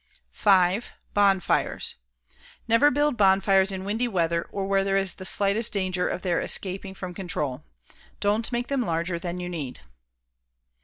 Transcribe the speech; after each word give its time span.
5. 0.31 0.93
Bonfires. 1.13 1.93
Never 2.67 2.89
build 2.89 3.17
bonfires 3.17 3.71
in 3.71 3.83
windy 3.85 4.07
weather 4.07 4.41
or 4.51 4.65
where 4.65 4.83
there 4.83 4.97
is 4.97 5.13
the 5.13 5.27
slightest 5.27 5.73
danger 5.73 6.07
of 6.09 6.23
their 6.23 6.41
escaping 6.41 6.95
from 6.95 7.13
control. 7.13 7.63
Don't 8.19 8.51
make 8.51 8.65
them 8.65 8.81
larger 8.81 9.19
than 9.19 9.39
you 9.39 9.47
need. 9.47 9.81